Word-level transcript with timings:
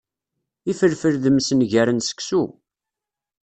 Ifelfel 0.71 1.15
d 1.23 1.25
msenger 1.31 1.87
n 1.91 1.99
seksu. 2.07 2.43